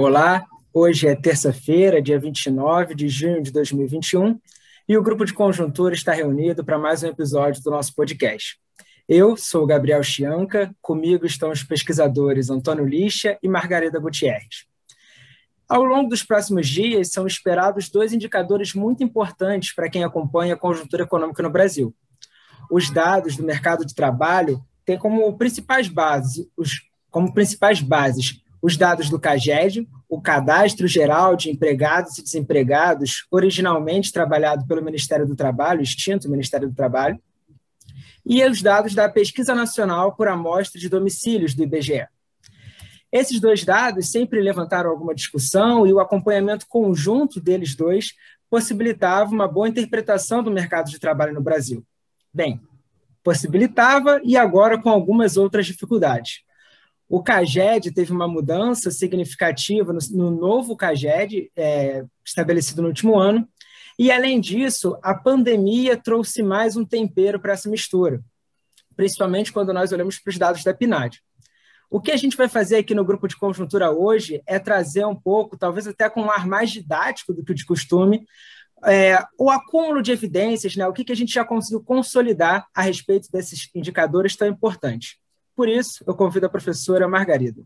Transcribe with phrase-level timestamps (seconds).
[0.00, 4.40] Olá, hoje é terça-feira, dia 29 de junho de 2021,
[4.88, 8.60] e o grupo de conjuntura está reunido para mais um episódio do nosso podcast.
[9.08, 14.66] Eu sou Gabriel Chianca, comigo estão os pesquisadores Antônio Lixa e Margarida Gutierrez.
[15.68, 20.56] Ao longo dos próximos dias, são esperados dois indicadores muito importantes para quem acompanha a
[20.56, 21.92] conjuntura econômica no Brasil.
[22.70, 28.76] Os dados do mercado de trabalho têm como principais bases, os, como principais bases os
[28.76, 35.36] dados do CAGED, o Cadastro Geral de Empregados e Desempregados, originalmente trabalhado pelo Ministério do
[35.36, 37.20] Trabalho, extinto Ministério do Trabalho,
[38.24, 42.06] e os dados da Pesquisa Nacional por Amostra de Domicílios do IBGE.
[43.10, 48.12] Esses dois dados sempre levantaram alguma discussão e o acompanhamento conjunto deles dois
[48.50, 51.84] possibilitava uma boa interpretação do mercado de trabalho no Brasil.
[52.32, 52.60] Bem,
[53.22, 56.42] possibilitava e agora com algumas outras dificuldades.
[57.08, 63.48] O CAGED teve uma mudança significativa no, no novo CAGED, é, estabelecido no último ano,
[63.98, 68.22] e, além disso, a pandemia trouxe mais um tempero para essa mistura,
[68.94, 71.20] principalmente quando nós olhamos para os dados da PNAD.
[71.90, 75.16] O que a gente vai fazer aqui no grupo de conjuntura hoje é trazer um
[75.16, 78.26] pouco, talvez até com um ar mais didático do que de costume,
[78.84, 82.82] é, o acúmulo de evidências, né, o que, que a gente já conseguiu consolidar a
[82.82, 85.16] respeito desses indicadores tão importantes.
[85.58, 87.64] Por isso, eu convido a professora Margarida.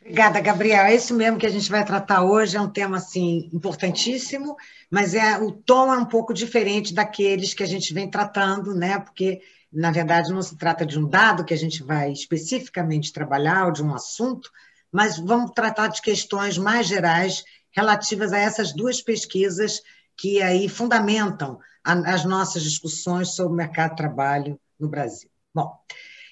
[0.00, 0.84] Obrigada, Gabriel.
[0.84, 2.56] É isso mesmo que a gente vai tratar hoje.
[2.56, 4.56] É um tema assim importantíssimo,
[4.90, 8.98] mas é o tom é um pouco diferente daqueles que a gente vem tratando, né?
[8.98, 9.40] Porque
[9.72, 13.70] na verdade não se trata de um dado que a gente vai especificamente trabalhar ou
[13.70, 14.50] de um assunto,
[14.90, 19.80] mas vamos tratar de questões mais gerais relativas a essas duas pesquisas
[20.16, 25.30] que aí fundamentam as nossas discussões sobre o mercado de trabalho no Brasil.
[25.56, 25.72] Bom,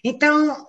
[0.05, 0.67] então,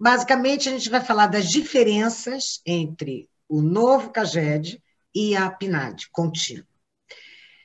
[0.00, 4.82] basicamente, a gente vai falar das diferenças entre o novo CAGED
[5.14, 6.66] e a PNAD contínua.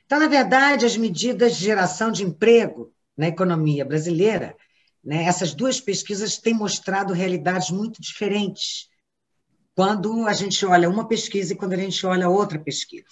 [0.04, 4.54] Então, na verdade, as medidas de geração de emprego na economia brasileira,
[5.02, 8.88] né, essas duas pesquisas têm mostrado realidades muito diferentes
[9.74, 13.06] quando a gente olha uma pesquisa e quando a gente olha outra pesquisa.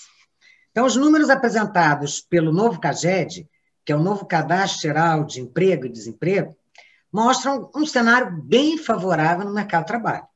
[0.70, 3.48] Então, os números apresentados pelo novo CAGED,
[3.84, 6.56] que é o novo Cadastro Geral de Emprego e Desemprego,
[7.12, 10.26] mostram um cenário bem favorável no mercado de trabalho,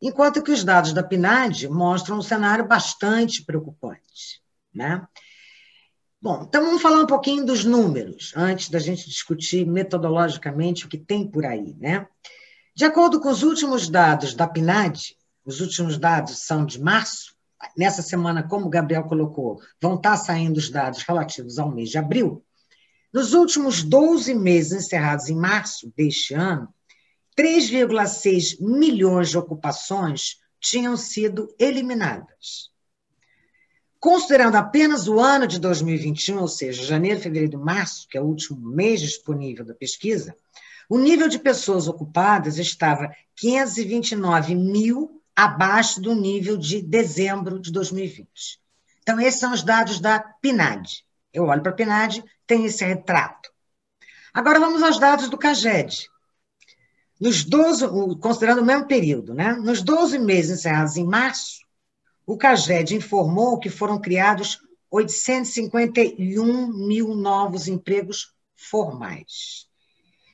[0.00, 4.42] enquanto que os dados da PNAD mostram um cenário bastante preocupante.
[4.74, 5.02] Né?
[6.20, 10.98] Bom, então vamos falar um pouquinho dos números, antes da gente discutir metodologicamente o que
[10.98, 11.74] tem por aí.
[11.78, 12.06] Né?
[12.74, 17.34] De acordo com os últimos dados da PNAD, os últimos dados são de março,
[17.76, 21.98] nessa semana, como o Gabriel colocou, vão estar saindo os dados relativos ao mês de
[21.98, 22.44] abril,
[23.12, 26.72] nos últimos 12 meses encerrados em março deste ano,
[27.36, 32.70] 3,6 milhões de ocupações tinham sido eliminadas.
[33.98, 38.24] Considerando apenas o ano de 2021, ou seja, janeiro, fevereiro e março, que é o
[38.24, 40.34] último mês disponível da pesquisa,
[40.88, 48.60] o nível de pessoas ocupadas estava 529 mil abaixo do nível de dezembro de 2020.
[49.02, 51.04] Então, esses são os dados da PNAD.
[51.32, 53.50] Eu olho para a PNAD, tem esse retrato.
[54.32, 56.08] Agora vamos aos dados do CAGED.
[57.20, 57.86] Nos 12,
[58.20, 59.52] considerando o mesmo período, né?
[59.52, 61.60] nos 12 meses encerrados em março,
[62.26, 64.58] o CAGED informou que foram criados
[64.90, 69.66] 851 mil novos empregos formais.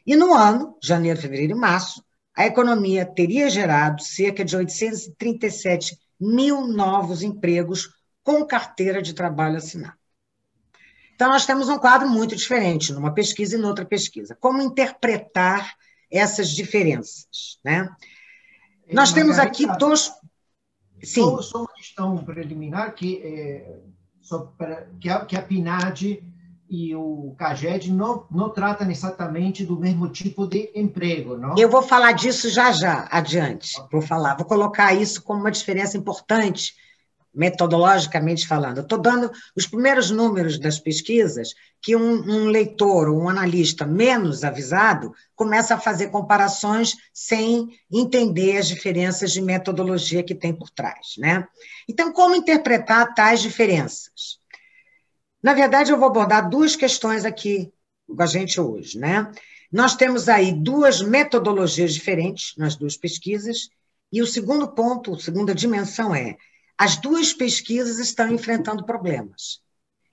[0.06, 2.04] E no ano, janeiro, fevereiro e março,
[2.34, 7.90] a economia teria gerado cerca de 837 mil novos empregos
[8.22, 9.98] com carteira de trabalho assinada.
[11.16, 14.36] Então, nós temos um quadro muito diferente numa pesquisa e noutra pesquisa.
[14.38, 15.74] Como interpretar
[16.10, 17.58] essas diferenças?
[17.64, 17.88] Né?
[18.92, 20.12] Nós temos aqui dois.
[21.02, 21.22] Sim.
[21.22, 23.78] Só, só uma questão preliminar que, é,
[24.58, 26.22] para, que, a, que a PNAD
[26.68, 31.54] e o CAGED não, não tratam exatamente do mesmo tipo de emprego, não?
[31.56, 33.72] Eu vou falar disso já já, adiante.
[33.90, 36.74] Vou falar, vou colocar isso como uma diferença importante
[37.36, 38.80] metodologicamente falando.
[38.80, 44.42] Estou dando os primeiros números das pesquisas que um, um leitor ou um analista menos
[44.42, 51.14] avisado começa a fazer comparações sem entender as diferenças de metodologia que tem por trás.
[51.18, 51.46] Né?
[51.86, 54.40] Então, como interpretar tais diferenças?
[55.42, 57.70] Na verdade, eu vou abordar duas questões aqui
[58.08, 58.98] com a gente hoje.
[58.98, 59.30] Né?
[59.70, 63.68] Nós temos aí duas metodologias diferentes nas duas pesquisas,
[64.12, 66.36] e o segundo ponto, a segunda dimensão é
[66.78, 69.60] as duas pesquisas estão enfrentando problemas.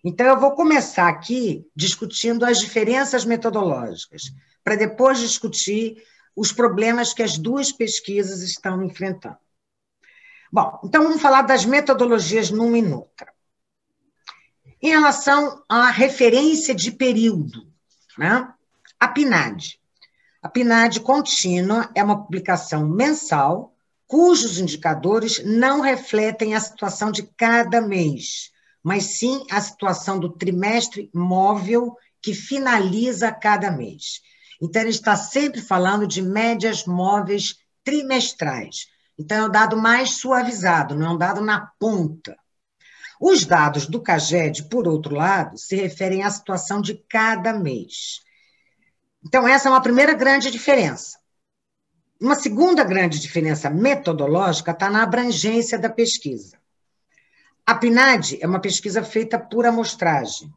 [0.04, 4.34] Então, eu vou começar aqui discutindo as diferenças metodológicas,
[4.64, 6.04] para depois discutir
[6.36, 9.38] os problemas que as duas pesquisas estão enfrentando.
[10.52, 13.34] Bom, então vamos falar das metodologias numa e noutra.
[14.82, 17.68] Em relação à referência de período,
[18.18, 18.54] né?
[19.00, 19.80] a PNAD.
[20.42, 23.73] A PNAD contínua é uma publicação mensal
[24.14, 28.52] cujos indicadores não refletem a situação de cada mês,
[28.84, 34.22] mas sim a situação do trimestre móvel que finaliza cada mês.
[34.62, 38.86] Então, ele está sempre falando de médias móveis trimestrais.
[39.18, 42.38] Então, é o dado mais suavizado, não é um dado na ponta.
[43.20, 48.20] Os dados do CAGED, por outro lado, se referem à situação de cada mês.
[49.26, 51.18] Então, essa é uma primeira grande diferença.
[52.24, 56.58] Uma segunda grande diferença metodológica está na abrangência da pesquisa.
[57.66, 60.50] A PNAD é uma pesquisa feita por amostragem.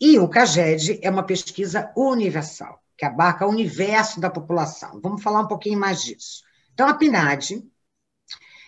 [0.00, 5.00] E o CAGED é uma pesquisa universal, que abarca o universo da população.
[5.00, 6.42] Vamos falar um pouquinho mais disso.
[6.74, 7.64] Então, a PNAD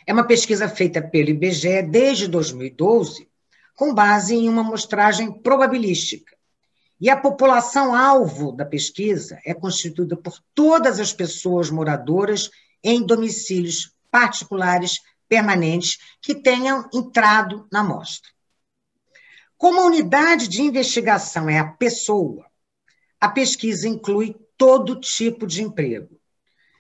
[0.07, 3.29] é uma pesquisa feita pelo IBGE desde 2012,
[3.75, 6.32] com base em uma amostragem probabilística.
[7.03, 12.49] E a população-alvo da pesquisa é constituída por todas as pessoas moradoras
[12.81, 18.31] em domicílios particulares permanentes que tenham entrado na amostra.
[19.59, 22.47] Como a unidade de investigação é a pessoa,
[23.21, 26.21] a pesquisa inclui todo tipo de emprego,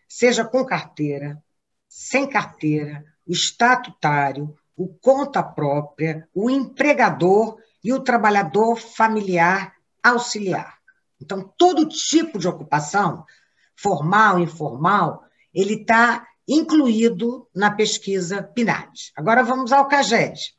[0.09, 1.43] seja com carteira,
[1.89, 10.79] sem carteira, o estatutário, o conta própria, o empregador e o trabalhador familiar auxiliar.
[11.21, 13.25] Então, todo tipo de ocupação,
[13.77, 19.13] formal, informal, ele está incluído na pesquisa PNAD.
[19.17, 20.55] Agora vamos ao CAGED.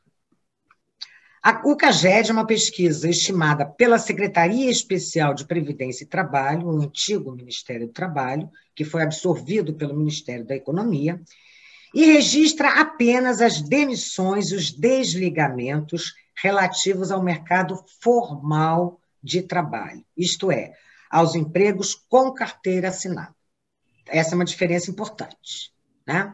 [1.66, 7.34] O CAGED é uma pesquisa estimada pela Secretaria Especial de Previdência e Trabalho, o antigo
[7.34, 11.22] Ministério do Trabalho, que foi absorvido pelo Ministério da Economia,
[11.94, 20.52] e registra apenas as demissões e os desligamentos relativos ao mercado formal de trabalho, isto
[20.52, 20.74] é,
[21.10, 23.36] aos empregos com carteira assinada.
[24.06, 25.72] Essa é uma diferença importante.
[26.06, 26.34] Né?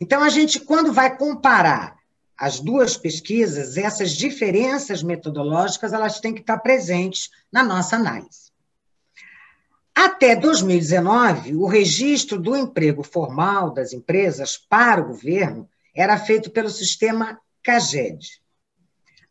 [0.00, 1.98] Então, a gente, quando vai comparar
[2.36, 8.52] as duas pesquisas, essas diferenças metodológicas, elas têm que estar presentes na nossa análise.
[9.92, 16.70] Até 2019, o registro do emprego formal das empresas para o governo era feito pelo
[16.70, 18.40] sistema CAGED.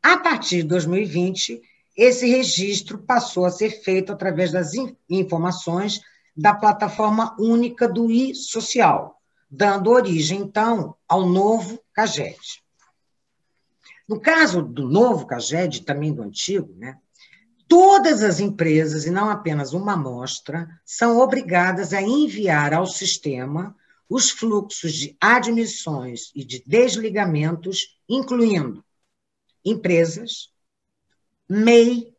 [0.03, 1.62] A partir de 2020,
[1.98, 4.72] esse registro passou a ser feito através das
[5.10, 6.00] informações
[6.36, 12.64] da plataforma única do e-social, dando origem, então, ao novo CAGED.
[14.08, 16.98] No caso do novo CAGED, também do antigo, né,
[17.68, 23.76] Todas as empresas, e não apenas uma amostra, são obrigadas a enviar ao sistema
[24.10, 28.82] os fluxos de admissões e de desligamentos, incluindo
[29.66, 30.50] empresas,
[31.50, 32.14] MEI,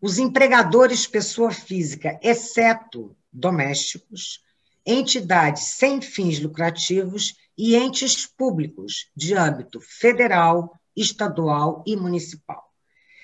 [0.00, 4.42] os empregadores pessoa física, exceto domésticos,
[4.84, 12.72] entidades sem fins lucrativos e entes públicos de âmbito federal, estadual e municipal.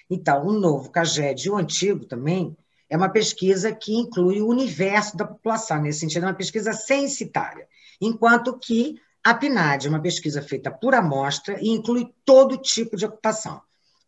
[0.09, 2.57] Então, o novo CAGED e o antigo também
[2.89, 7.67] é uma pesquisa que inclui o universo da população, nesse sentido, é uma pesquisa censitária,
[8.01, 13.07] enquanto que a PNAD é uma pesquisa feita por amostra e inclui todo tipo de
[13.07, 13.57] ocupação.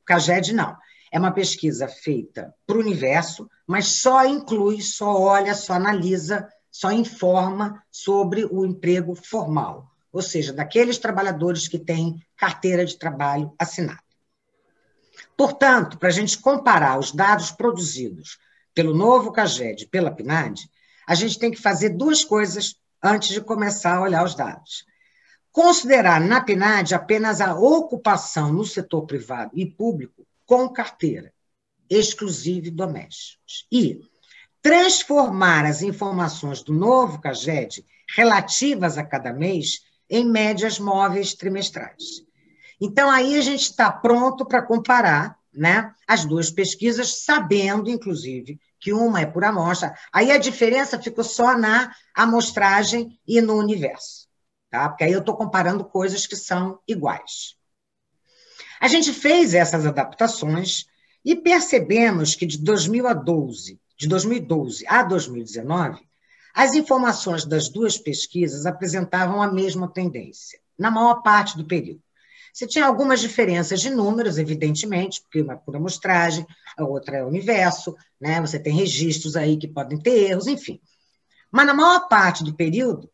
[0.03, 0.77] O CAGED não.
[1.13, 6.91] É uma pesquisa feita para o universo, mas só inclui, só olha, só analisa, só
[6.91, 14.01] informa sobre o emprego formal, ou seja, daqueles trabalhadores que têm carteira de trabalho assinada.
[15.37, 18.39] Portanto, para a gente comparar os dados produzidos
[18.75, 20.69] pelo novo CAGED e pela PNAD,
[21.07, 24.85] a gente tem que fazer duas coisas antes de começar a olhar os dados.
[25.53, 31.33] Considerar na PNAD apenas a ocupação no setor privado e público com carteira,
[31.91, 33.67] exclusiva e domésticos.
[33.71, 34.01] E
[34.63, 37.85] transformar as informações do novo CAGED
[38.17, 42.25] relativas a cada mês em médias móveis trimestrais.
[42.81, 48.93] Então, aí a gente está pronto para comparar né, as duas pesquisas, sabendo, inclusive, que
[48.93, 49.95] uma é por amostra.
[50.13, 54.29] Aí a diferença ficou só na amostragem e no universo.
[54.71, 54.89] Tá?
[54.89, 57.56] Porque aí eu estou comparando coisas que são iguais.
[58.81, 60.87] A gente fez essas adaptações
[61.25, 66.07] e percebemos que de 2012, de 2012 a 2019,
[66.55, 72.01] as informações das duas pesquisas apresentavam a mesma tendência, na maior parte do período.
[72.53, 77.25] Você tinha algumas diferenças de números, evidentemente, porque uma é por amostragem, a outra é
[77.25, 78.41] universo, né?
[78.41, 80.81] você tem registros aí que podem ter erros, enfim.
[81.51, 83.11] Mas na maior parte do período,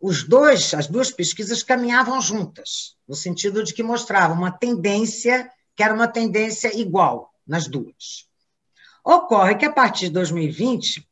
[0.00, 5.82] os dois, as duas pesquisas caminhavam juntas, no sentido de que mostravam uma tendência que
[5.82, 8.28] era uma tendência igual nas duas.
[9.04, 11.06] Ocorre que a partir de 2020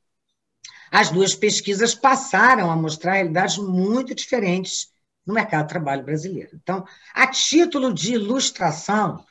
[0.90, 4.88] as duas pesquisas passaram a mostrar realidades muito diferentes
[5.26, 6.50] no mercado de trabalho brasileiro.
[6.54, 9.24] Então, a título de ilustração,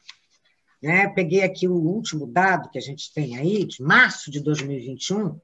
[0.81, 5.39] né, peguei aqui o último dado que a gente tem aí, de março de 2021,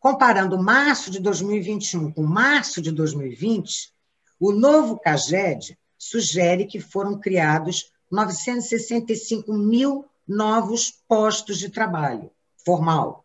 [0.00, 3.92] comparando março de 2021 com março de 2020,
[4.38, 12.30] o novo CAGED sugere que foram criados 965 mil novos postos de trabalho
[12.64, 13.24] formal.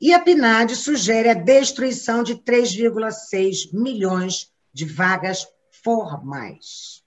[0.00, 5.46] E a PNAD sugere a destruição de 3,6 milhões de vagas
[5.82, 7.02] formais.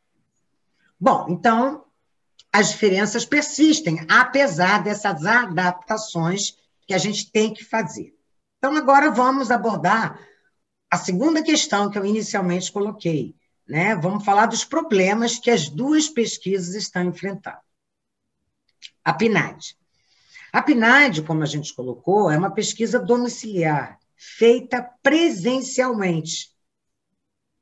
[0.99, 1.85] Bom, então,
[2.51, 8.13] as diferenças persistem, apesar dessas adaptações que a gente tem que fazer.
[8.61, 10.19] Então, agora vamos abordar
[10.87, 13.35] a segunda questão que eu inicialmente coloquei.
[13.67, 13.95] Né?
[13.95, 17.57] Vamos falar dos problemas que as duas pesquisas estão enfrentando.
[19.03, 19.75] A PNAD.
[20.53, 26.51] A PNAD, como a gente colocou, é uma pesquisa domiciliar, feita presencialmente.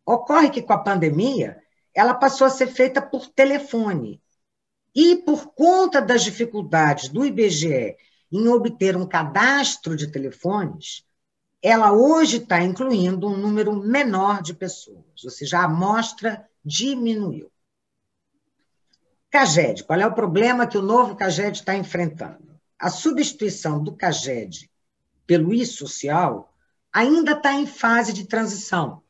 [0.05, 1.63] Ocorre que, com a pandemia,
[1.93, 4.21] ela passou a ser feita por telefone.
[4.93, 7.95] E, por conta das dificuldades do IBGE
[8.31, 11.03] em obter um cadastro de telefones,
[11.61, 17.51] ela hoje está incluindo um número menor de pessoas, ou seja, a amostra diminuiu.
[19.29, 22.59] CAGED, qual é o problema que o novo CAGED está enfrentando?
[22.79, 24.71] A substituição do CAGED
[25.27, 26.51] pelo I-Social
[26.91, 29.03] ainda está em fase de transição.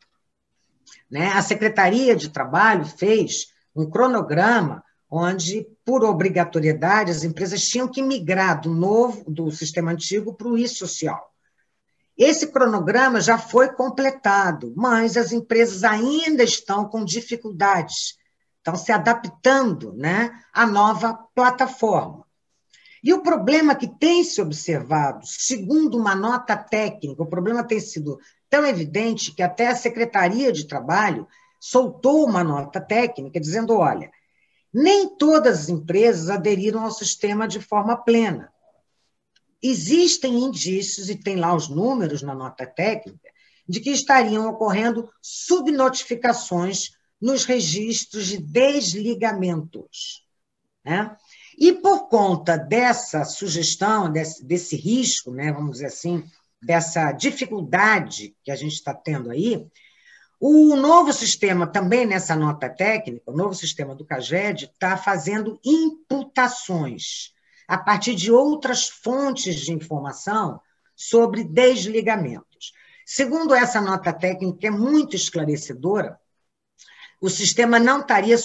[1.10, 1.28] Né?
[1.28, 8.62] A Secretaria de Trabalho fez um cronograma onde, por obrigatoriedade, as empresas tinham que migrar
[8.62, 11.34] do novo, do sistema antigo para o e-social.
[12.18, 18.18] Esse cronograma já foi completado, mas as empresas ainda estão com dificuldades,
[18.58, 22.26] estão se adaptando né, à nova plataforma.
[23.02, 28.20] E o problema que tem se observado, segundo uma nota técnica, o problema tem sido
[28.50, 31.26] tão evidente que até a Secretaria de Trabalho
[31.58, 34.12] soltou uma nota técnica dizendo: olha,
[34.74, 38.52] nem todas as empresas aderiram ao sistema de forma plena.
[39.62, 43.30] Existem indícios, e tem lá os números na nota técnica,
[43.68, 50.26] de que estariam ocorrendo subnotificações nos registros de desligamentos.
[50.84, 51.16] Né?
[51.58, 56.24] E por conta dessa sugestão, desse, desse risco, né, vamos dizer assim,
[56.62, 59.68] dessa dificuldade que a gente está tendo aí,
[60.40, 67.34] o novo sistema, também nessa nota técnica, o novo sistema do CAGED está fazendo imputações
[67.68, 70.62] a partir de outras fontes de informação
[70.96, 72.74] sobre desligamentos.
[73.06, 76.20] Segundo essa nota técnica, que é muito esclarecedora,
[77.22, 78.36] o sistema não estaria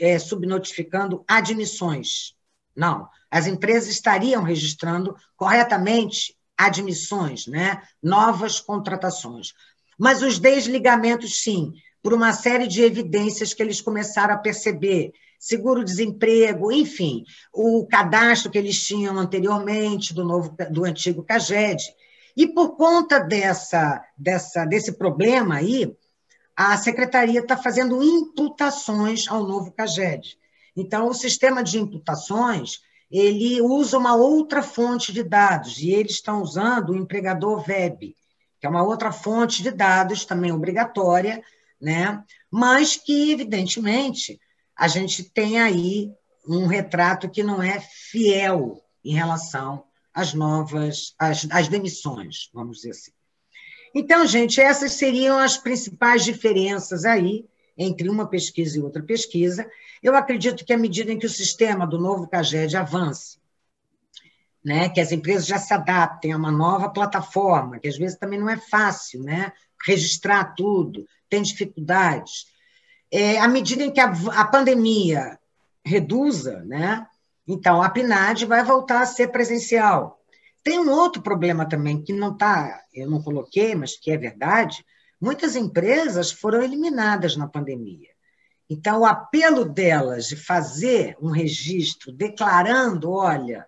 [0.00, 2.34] é, subnotificando admissões.
[2.76, 3.08] Não.
[3.30, 7.82] As empresas estariam registrando corretamente admissões, né?
[8.02, 9.54] novas contratações.
[9.98, 11.72] Mas os desligamentos, sim,
[12.02, 15.12] por uma série de evidências que eles começaram a perceber.
[15.38, 21.82] Seguro-desemprego, enfim, o cadastro que eles tinham anteriormente do, novo, do antigo CAGED.
[22.36, 25.92] E por conta dessa, dessa, desse problema aí,
[26.56, 30.38] a secretaria está fazendo imputações ao novo CAGED.
[30.76, 32.80] Então, o sistema de imputações
[33.10, 38.16] ele usa uma outra fonte de dados, e eles estão usando o empregador web
[38.62, 41.42] que é uma outra fonte de dados também obrigatória,
[41.80, 42.22] né?
[42.48, 44.40] mas que, evidentemente,
[44.78, 46.12] a gente tem aí
[46.46, 49.82] um retrato que não é fiel em relação
[50.14, 53.10] às novas, às, às demissões, vamos dizer assim.
[53.92, 57.44] Então, gente, essas seriam as principais diferenças aí
[57.76, 59.68] entre uma pesquisa e outra pesquisa.
[60.00, 63.41] Eu acredito que à medida em que o sistema do novo CAGED avance
[64.64, 68.38] né, que as empresas já se adaptem a uma nova plataforma, que às vezes também
[68.38, 69.52] não é fácil, né,
[69.84, 72.46] registrar tudo, tem dificuldades.
[73.10, 75.38] É, à medida em que a, a pandemia
[75.84, 77.06] reduza, né,
[77.46, 80.20] então a PNAD vai voltar a ser presencial.
[80.62, 84.84] Tem um outro problema também que não está, eu não coloquei, mas que é verdade.
[85.20, 88.10] Muitas empresas foram eliminadas na pandemia.
[88.70, 93.66] Então, o apelo delas de fazer um registro declarando, olha,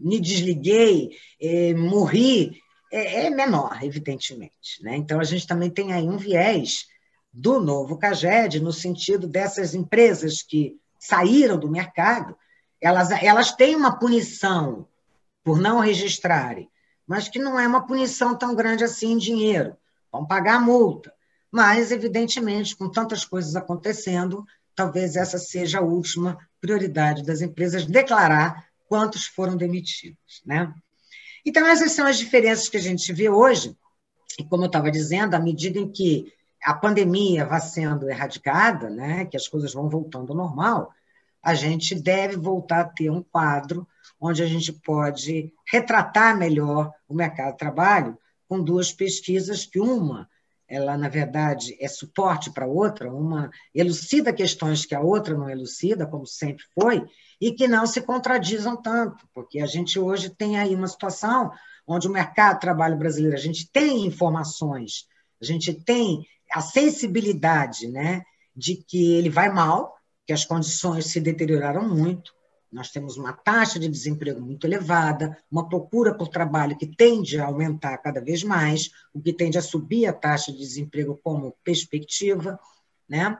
[0.00, 2.60] me desliguei, é, morri,
[2.92, 4.82] é, é, menor, evidentemente.
[4.82, 4.96] Né?
[4.96, 6.86] Então, a gente também tem aí um viés
[7.32, 12.36] do novo CAGED, no sentido dessas empresas que saíram do mercado,
[12.80, 14.88] elas, elas têm uma punição
[15.44, 16.68] por não registrarem,
[17.06, 19.76] mas que não é uma punição tão grande assim em dinheiro.
[20.10, 21.12] Vão pagar a multa.
[21.50, 28.69] Mas, evidentemente, com tantas coisas acontecendo, talvez essa seja a última prioridade das empresas declarar
[28.90, 30.42] quantos foram demitidos.
[30.44, 30.74] Né?
[31.46, 33.76] Então, essas são as diferenças que a gente vê hoje,
[34.36, 36.32] e como eu estava dizendo, à medida em que
[36.64, 40.92] a pandemia vai sendo erradicada, né, que as coisas vão voltando ao normal,
[41.42, 43.86] a gente deve voltar a ter um quadro
[44.20, 50.28] onde a gente pode retratar melhor o mercado de trabalho com duas pesquisas que uma
[50.70, 56.06] ela na verdade é suporte para outra, uma elucida questões que a outra não elucida,
[56.06, 57.04] como sempre foi,
[57.40, 61.50] e que não se contradizam tanto, porque a gente hoje tem aí uma situação
[61.86, 65.06] onde o mercado de trabalho brasileiro, a gente tem informações,
[65.42, 68.22] a gente tem a sensibilidade né,
[68.54, 72.32] de que ele vai mal, que as condições se deterioraram muito,
[72.72, 77.46] nós temos uma taxa de desemprego muito elevada, uma procura por trabalho que tende a
[77.46, 82.58] aumentar cada vez mais, o que tende a subir a taxa de desemprego como perspectiva,
[83.08, 83.38] né?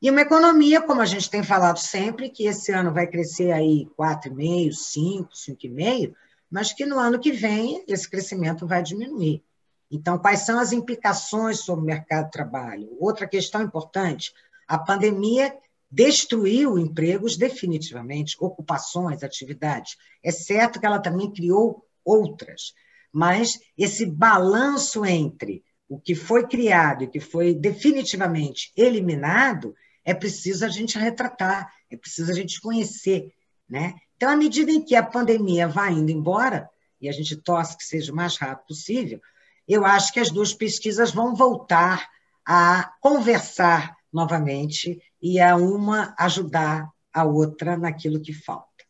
[0.00, 3.88] E uma economia, como a gente tem falado sempre, que esse ano vai crescer aí
[3.96, 6.14] 4,5%, 5%, 5,5%,
[6.50, 9.44] mas que no ano que vem esse crescimento vai diminuir.
[9.90, 12.88] Então, quais são as implicações sobre o mercado de trabalho?
[12.98, 14.32] Outra questão importante,
[14.66, 15.54] a pandemia
[15.92, 19.96] destruiu empregos definitivamente, ocupações, atividades.
[20.24, 22.72] É certo que ela também criou outras,
[23.12, 30.64] mas esse balanço entre o que foi criado e que foi definitivamente eliminado é preciso
[30.64, 33.30] a gente retratar, é preciso a gente conhecer,
[33.68, 33.94] né?
[34.16, 36.68] Então, à medida em que a pandemia vai indo embora,
[37.00, 39.20] e a gente torce que seja o mais rápido possível,
[39.68, 42.08] eu acho que as duas pesquisas vão voltar
[42.46, 48.84] a conversar novamente e a uma ajudar a outra naquilo que falta.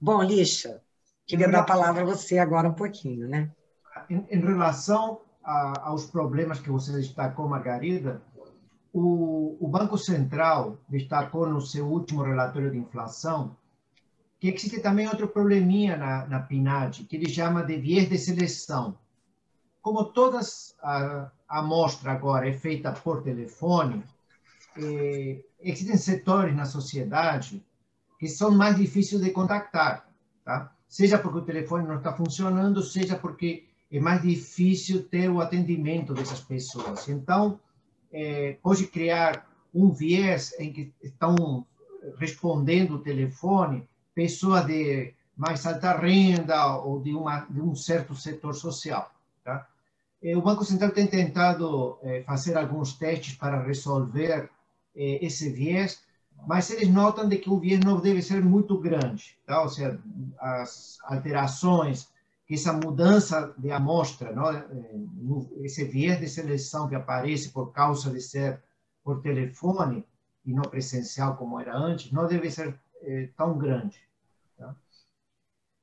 [0.00, 0.82] Bom, Lixa,
[1.26, 3.50] queria dar a palavra a você agora um pouquinho, né?
[4.08, 8.22] Em, em relação a, aos problemas que você destacou, Margarida,
[8.92, 13.56] o, o, Banco Central destacou no seu último relatório de inflação
[14.40, 18.96] que existe também outro probleminha na, na PNAD, que ele chama de viés de seleção.
[19.82, 24.02] Como todas a, a amostra agora é feita por telefone,
[24.82, 27.62] eh, existem setores na sociedade
[28.18, 30.08] que são mais difíceis de contactar,
[30.44, 30.72] tá?
[30.88, 36.12] Seja porque o telefone não está funcionando, seja porque é mais difícil ter o atendimento
[36.12, 37.08] dessas pessoas.
[37.08, 37.58] Então,
[38.12, 41.66] eh, pode criar um viés em que estão
[42.18, 48.54] respondendo o telefone pessoas de mais alta renda ou de, uma, de um certo setor
[48.54, 49.10] social.
[49.44, 49.66] Tá?
[50.22, 54.50] Eh, o Banco Central tem tentado eh, fazer alguns testes para resolver
[54.94, 56.02] eh, esse viés,
[56.46, 59.62] mas eles notam de que o viés não deve ser muito grande, tá?
[59.62, 60.00] ou seja,
[60.38, 62.08] as alterações,
[62.50, 64.50] essa mudança de amostra, não?
[64.50, 64.64] Eh,
[65.62, 68.60] esse viés de seleção que aparece por causa de ser
[69.04, 70.04] por telefone
[70.44, 73.98] e não presencial como era antes, não deve ser eh, tão grande.
[74.58, 74.74] Tá?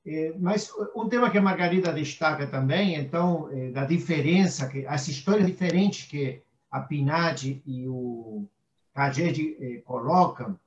[0.05, 5.07] Eh, mas um tema que a Margarida destaca também, então, eh, da diferença, que as
[5.07, 8.45] histórias diferentes que a PNAD e o
[8.97, 10.59] a gente eh, coloca,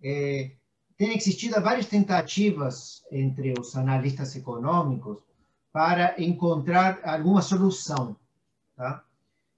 [0.00, 0.52] eh,
[0.96, 5.18] tem existido várias tentativas entre os analistas econômicos
[5.72, 8.14] para encontrar alguma solução.
[8.76, 9.02] Tá?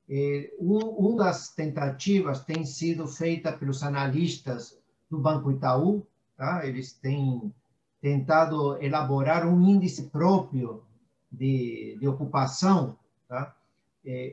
[0.09, 4.79] Eh, um, uma das tentativas tem sido feita pelos analistas
[5.11, 6.07] do Banco Itaú,
[6.39, 6.67] tá?
[6.67, 7.53] eles têm
[8.01, 10.83] tentado elaborar um índice próprio
[11.31, 13.55] de, de ocupação, tá?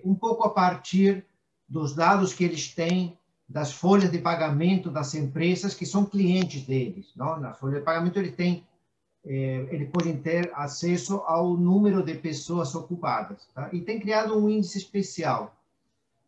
[0.04, 1.24] Um pouco a partir
[1.70, 7.12] dos dados que eles têm das folhas de pagamento das empresas que são clientes deles.
[7.16, 7.40] Não?
[7.40, 8.66] Na folha de pagamento ele tem,
[9.26, 13.48] eh, eles podem ter acesso ao número de pessoas ocupadas.
[13.54, 13.70] Tá?
[13.74, 15.56] E tem criado um índice especial.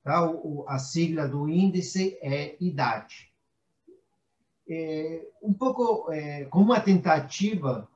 [0.04, 0.28] Tá?
[0.30, 3.32] O, a sigla do índice é idade.
[4.68, 7.88] É, um pouco é, como uma tentativa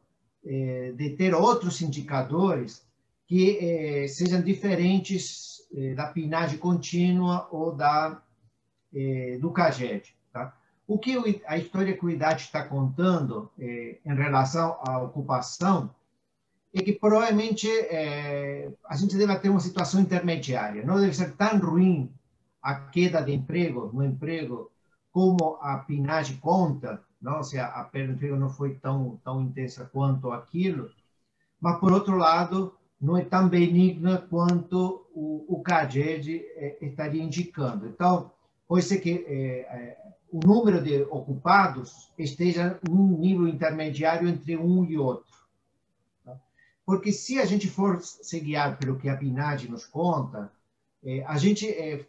[0.46, 2.86] é, de ter outros indicadores
[3.28, 8.22] que sejam diferentes eh, da pinagem contínua ou da,
[8.94, 10.16] eh, do CAGED.
[10.32, 10.56] Tá?
[10.88, 15.94] O que a história que o IDAT está contando eh, em relação à ocupação
[16.74, 17.70] é que provavelmente
[18.84, 20.86] a gente deve ter uma situação intermediária.
[20.86, 22.12] Não deve ser tão ruim
[22.62, 24.70] a queda de emprego, no emprego,
[25.10, 27.42] como a pinagem conta, não?
[27.42, 30.90] se a perda de emprego não foi tão, tão intensa quanto aquilo,
[31.62, 37.88] mas, por outro lado, não é tão benigna quanto o, o CAGED é, estaria indicando.
[37.88, 38.32] Então,
[38.68, 39.98] pode ser que é,
[40.32, 45.34] o número de ocupados esteja num nível intermediário entre um e outro.
[46.24, 46.38] Tá?
[46.86, 50.52] Porque se a gente for se guiar pelo que a PNAD nos conta,
[51.04, 52.06] é, a gente, é,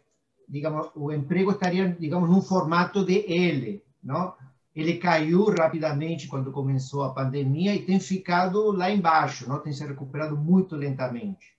[0.49, 4.33] digamos, o emprego estaria, digamos, num formato de L, não?
[4.77, 9.57] Ele caiu rapidamente quando começou a pandemia e tem ficado lá embaixo, não?
[9.57, 11.57] Tem se recuperado muito lentamente.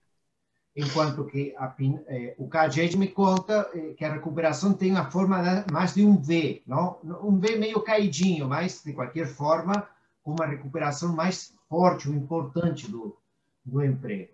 [0.76, 1.74] Enquanto que a,
[2.06, 6.16] eh, o CAGED me conta eh, que a recuperação tem a forma mais de um
[6.16, 7.00] V, não?
[7.20, 9.88] Um V meio caidinho, mas de qualquer forma,
[10.24, 13.18] uma recuperação mais forte, importante do,
[13.64, 14.30] do emprego.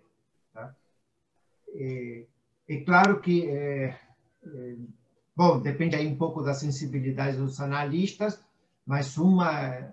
[0.53, 0.75] Tá?
[1.73, 2.25] É,
[2.69, 3.99] é claro que, é,
[4.45, 4.75] é,
[5.35, 8.45] bom, depende aí um pouco da sensibilidade dos analistas,
[8.85, 9.91] mas uma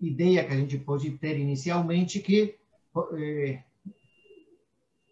[0.00, 2.56] ideia que a gente pode ter inicialmente que
[3.14, 3.62] é,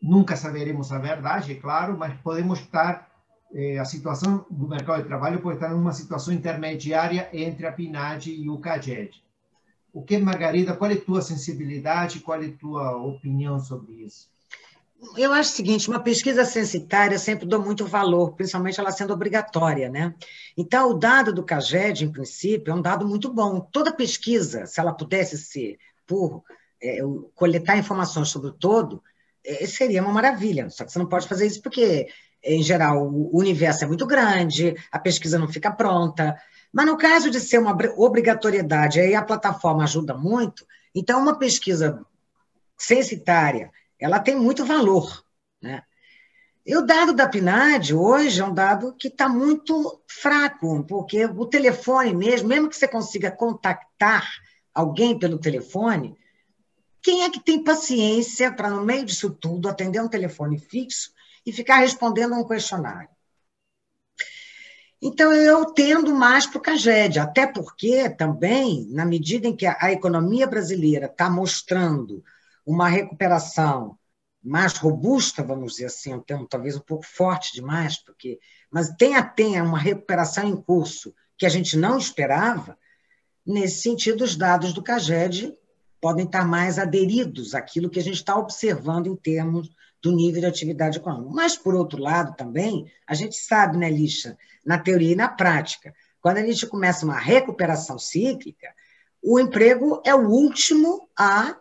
[0.00, 3.10] nunca saberemos a verdade, é claro, mas podemos estar
[3.54, 8.30] é, a situação do mercado de trabalho pode estar numa situação intermediária entre a PNAD
[8.30, 9.22] e o CAGED.
[9.92, 14.30] O que, Margarida, qual é a tua sensibilidade, qual é a tua opinião sobre isso?
[15.16, 19.88] Eu acho o seguinte, uma pesquisa censitária sempre dou muito valor, principalmente ela sendo obrigatória,
[19.88, 20.14] né?
[20.56, 23.60] Então, o dado do CAGED, em princípio, é um dado muito bom.
[23.60, 26.44] Toda pesquisa, se ela pudesse ser por
[26.80, 26.98] é,
[27.34, 29.02] coletar informações sobre o todo,
[29.44, 30.70] é, seria uma maravilha.
[30.70, 32.06] Só que você não pode fazer isso porque,
[32.42, 36.36] em geral, o universo é muito grande, a pesquisa não fica pronta,
[36.72, 42.04] mas no caso de ser uma obrigatoriedade, aí a plataforma ajuda muito, então uma pesquisa
[42.78, 43.70] censitária,
[44.02, 45.24] ela tem muito valor,
[45.60, 45.82] né?
[46.64, 51.46] E o dado da PNAD hoje é um dado que está muito fraco, porque o
[51.46, 54.28] telefone mesmo, mesmo que você consiga contactar
[54.72, 56.16] alguém pelo telefone,
[57.02, 61.10] quem é que tem paciência para, no meio disso tudo, atender um telefone fixo
[61.44, 63.08] e ficar respondendo um questionário?
[65.04, 69.90] Então, eu tendo mais para o CAGED, até porque também, na medida em que a
[69.90, 72.22] economia brasileira está mostrando
[72.64, 73.98] uma recuperação
[74.42, 79.16] mais robusta, vamos dizer assim, um termo talvez um pouco forte demais, porque, mas tem
[79.16, 82.77] até uma recuperação em curso que a gente não esperava,
[83.46, 85.57] nesse sentido, os dados do CAGED
[86.01, 89.70] podem estar mais aderidos àquilo que a gente está observando em termos
[90.03, 91.33] do nível de atividade econômica.
[91.33, 95.94] Mas, por outro lado, também, a gente sabe, né, Lixa, na teoria e na prática,
[96.20, 98.68] quando a gente começa uma recuperação cíclica,
[99.22, 101.57] o emprego é o último a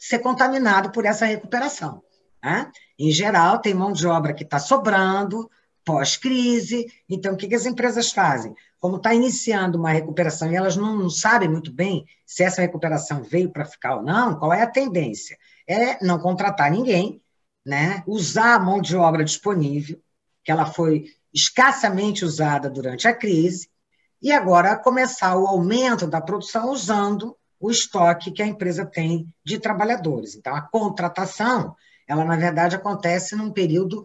[0.00, 2.02] ser contaminado por essa recuperação.
[2.42, 2.72] Né?
[2.98, 5.50] Em geral, tem mão de obra que está sobrando,
[5.84, 6.86] pós-crise.
[7.06, 8.54] Então, o que, que as empresas fazem?
[8.78, 13.22] Como está iniciando uma recuperação e elas não, não, sabem muito bem se essa recuperação
[13.22, 15.36] veio para ficar ou não, qual é a tendência?
[15.68, 17.20] É não contratar ninguém,
[17.64, 18.02] né?
[18.06, 20.00] usar a mão de obra disponível,
[20.42, 23.68] que ela foi escassamente usada durante a crise,
[24.22, 29.58] e agora começar o aumento da produção usando o estoque que a empresa tem de
[29.58, 30.34] trabalhadores.
[30.34, 31.76] Então, a contratação,
[32.08, 34.04] ela, na verdade, acontece num período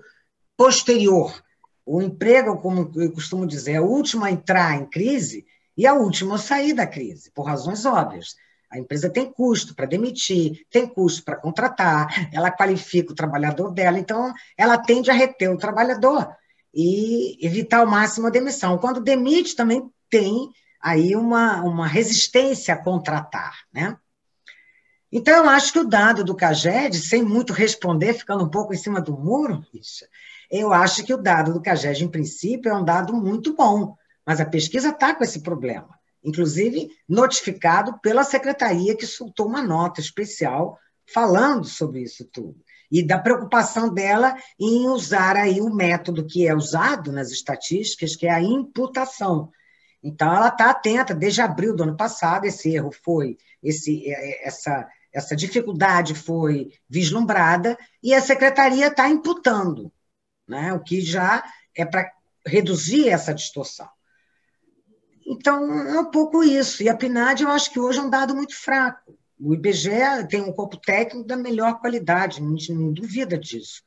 [0.57, 1.41] posterior.
[1.85, 5.45] O emprego, como eu costumo dizer, é o último a entrar em crise
[5.77, 8.35] e a última a sair da crise, por razões óbvias.
[8.71, 13.97] A empresa tem custo para demitir, tem custo para contratar, ela qualifica o trabalhador dela,
[13.97, 16.27] então ela tende a reter o trabalhador
[16.73, 18.77] e evitar ao máximo a demissão.
[18.77, 20.49] Quando demite, também tem
[20.85, 23.97] aí uma, uma resistência a contratar, né?
[25.11, 28.77] Então, eu acho que o dado do CAGED, sem muito responder, ficando um pouco em
[28.77, 29.63] cima do muro,
[30.51, 33.95] eu acho que o dado do CAGED, em princípio, é um dado muito bom,
[34.25, 35.95] mas a pesquisa está com esse problema
[36.25, 42.59] inclusive notificado pela secretaria que soltou uma nota especial falando sobre isso tudo
[42.91, 48.27] e da preocupação dela em usar aí o método que é usado nas estatísticas, que
[48.27, 49.49] é a imputação.
[50.05, 54.87] Então, ela está atenta, desde abril do ano passado, esse erro foi, esse, é, essa,
[55.11, 59.91] essa dificuldade foi vislumbrada, e a secretaria está imputando,
[60.47, 61.43] né, o que já
[61.75, 62.11] é para
[62.45, 63.89] reduzir essa distorção.
[65.25, 66.83] Então, é um pouco isso.
[66.83, 69.17] E a PNAD, eu acho que hoje é um dado muito fraco.
[69.39, 73.81] O IBGE tem um corpo técnico da melhor qualidade, a gente não duvida disso.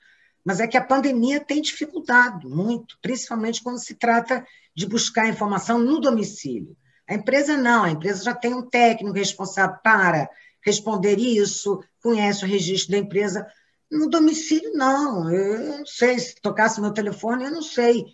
[0.49, 5.79] Mas é que a pandemia tem dificultado muito, principalmente quando se trata de buscar informação
[5.79, 6.75] no domicílio.
[7.07, 10.27] A empresa não, a empresa já tem um técnico responsável para
[10.65, 13.47] responder isso, conhece o registro da empresa.
[13.91, 15.31] No domicílio, não.
[15.31, 18.07] Eu não sei, se tocasse meu telefone, eu não sei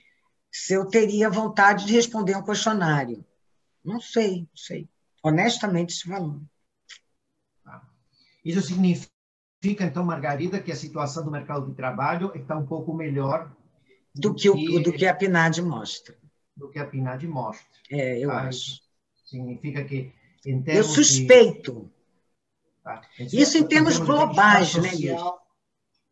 [0.51, 3.25] se eu teria vontade de responder um questionário.
[3.85, 4.89] Não sei, não sei.
[5.23, 6.45] Honestamente, se falando.
[7.63, 7.81] Tá.
[8.45, 9.14] Isso significa,
[9.71, 13.51] então, Margarida, que a situação do mercado de trabalho está um pouco melhor
[14.15, 16.17] do, do que, o, do que a PNAD mostra.
[16.57, 17.67] Do que a PNAD mostra.
[17.91, 18.43] É, eu tá?
[18.43, 18.81] acho.
[19.25, 20.13] Significa que,
[20.47, 21.73] em termos Eu suspeito.
[21.73, 21.95] De...
[22.85, 23.03] Tá.
[23.19, 24.91] Isso em termos, globais, né,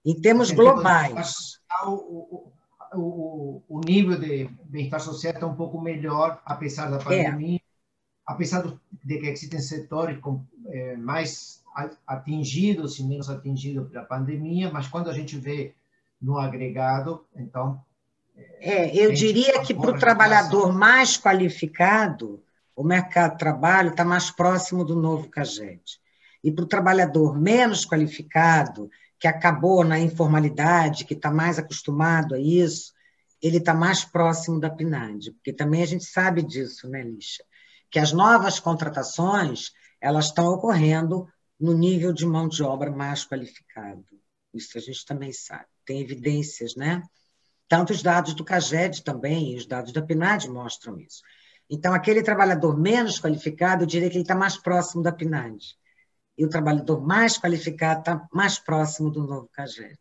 [0.05, 1.61] Em termos globais.
[1.85, 2.53] O,
[2.95, 7.05] o, o nível de bem-estar social está um pouco melhor, apesar da é.
[7.05, 7.61] pandemia, é.
[8.27, 8.63] apesar
[9.05, 11.62] de que existem setores com, é, mais
[12.07, 15.75] atingidos e menos atingidos pela pandemia, mas quando a gente vê
[16.21, 17.83] no agregado, então.
[18.61, 22.43] É, eu diria que para o trabalhador mais qualificado,
[22.75, 26.01] o mercado de trabalho está mais próximo do novo CAGED.
[26.43, 32.39] E para o trabalhador menos qualificado, que acabou na informalidade, que está mais acostumado a
[32.41, 32.93] isso,
[33.41, 37.45] ele está mais próximo da PNAD, porque também a gente sabe disso, né, Lixa?
[37.91, 41.29] Que as novas contratações elas estão ocorrendo
[41.63, 44.05] no nível de mão de obra mais qualificado.
[44.53, 47.03] Isso a gente também sabe, tem evidências, né?
[47.69, 51.23] Tanto os dados do CAGED também, e os dados da PNAD mostram isso.
[51.71, 55.79] Então, aquele trabalhador menos qualificado, eu diria que ele está mais próximo da PNAD
[56.37, 59.99] e o trabalhador mais qualificado está mais próximo do novo CAGED.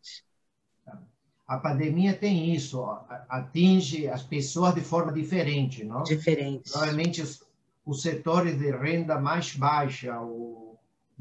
[1.47, 2.83] A pandemia tem isso,
[3.29, 6.01] atinge as pessoas de forma diferente, não?
[6.03, 6.71] Diferente.
[6.71, 7.43] Provavelmente os,
[7.85, 10.70] os setores de renda mais baixa, ou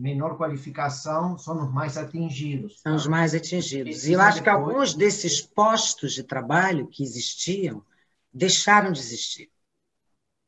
[0.01, 2.81] menor qualificação, são os mais atingidos.
[2.81, 4.07] São os mais atingidos.
[4.07, 7.85] E eu acho que alguns desses postos de trabalho que existiam
[8.33, 9.51] deixaram de existir.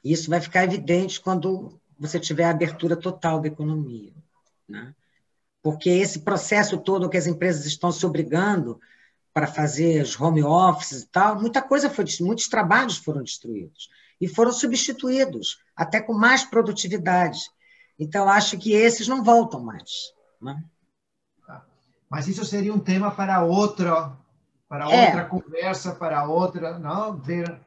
[0.03, 4.15] Isso vai ficar evidente quando você tiver a abertura total da economia.
[4.67, 4.95] Né?
[5.63, 8.81] Porque esse processo todo que as empresas estão se obrigando
[9.35, 13.89] para fazer os home offices e tal, muita coisa foi, muitos trabalhos foram destruídos
[14.21, 17.39] e foram substituídos, até com mais produtividade.
[17.99, 20.13] Então, acho que esses não voltam mais.
[20.41, 20.63] Né?
[21.47, 21.65] Tá.
[22.09, 24.13] Mas isso seria um tema para outra,
[24.69, 25.07] para é.
[25.07, 27.61] outra conversa, para outra, não ver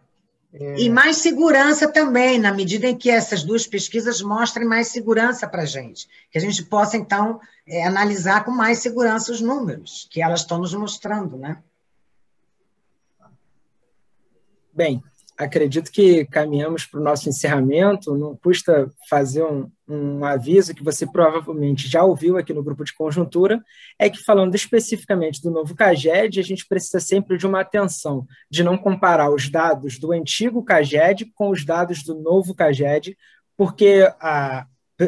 [0.57, 0.79] é...
[0.79, 5.63] E mais segurança também, na medida em que essas duas pesquisas mostrem mais segurança para
[5.63, 6.07] a gente.
[6.31, 10.59] Que a gente possa, então, é, analisar com mais segurança os números que elas estão
[10.59, 11.61] nos mostrando, né?
[14.73, 15.03] Bem,
[15.37, 18.17] acredito que caminhamos para o nosso encerramento.
[18.17, 22.93] Não custa fazer um, um, aviso que você provavelmente já ouviu aqui no grupo de
[22.93, 23.63] conjuntura,
[23.99, 28.63] é que falando especificamente do novo CAGED, a gente precisa sempre de uma atenção de
[28.63, 33.17] não comparar os dados do antigo CAGED com os dados do novo CAGED,
[33.57, 34.65] porque a,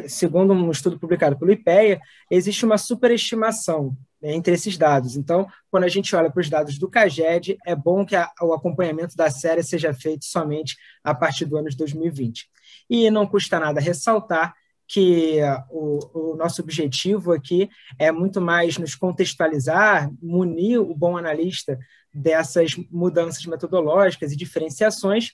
[0.07, 5.15] segundo um estudo publicado pelo IPEA, existe uma superestimação entre esses dados.
[5.15, 8.53] Então, quando a gente olha para os dados do CAGED, é bom que a, o
[8.53, 12.49] acompanhamento da série seja feito somente a partir do ano de 2020.
[12.89, 14.53] E não custa nada ressaltar
[14.88, 21.77] que o, o, nosso objetivo aqui é muito mais nos contextualizar, munir o bom analista
[22.13, 25.34] dessas mudanças metodológicas e diferenciações,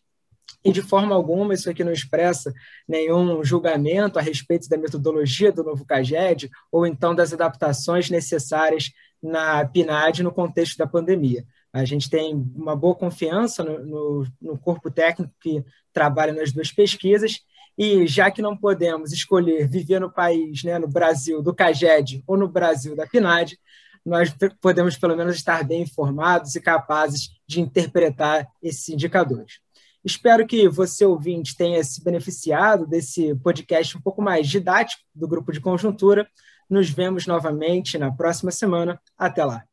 [0.64, 2.54] e de forma alguma isso aqui não expressa
[2.88, 9.66] nenhum julgamento a respeito da metodologia do novo CAGED ou então das adaptações necessárias na
[9.66, 11.46] PNAD no contexto da pandemia.
[11.72, 16.72] A gente tem uma boa confiança no, no, no corpo técnico que trabalha nas duas
[16.72, 17.40] pesquisas
[17.78, 22.38] e já que não podemos escolher viver no país, né, no Brasil do CAGED ou
[22.38, 23.58] no Brasil da PNAD,
[24.06, 29.63] nós podemos pelo menos estar bem informados e capazes de interpretar esses indicadores.
[30.04, 35.52] Espero que você, ouvinte, tenha se beneficiado desse podcast um pouco mais didático do Grupo
[35.52, 36.28] de Conjuntura.
[36.70, 39.00] Nos vemos novamente na próxima semana.
[39.18, 39.64] Até lá.